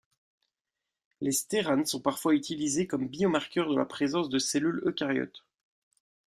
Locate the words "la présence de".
3.77-4.39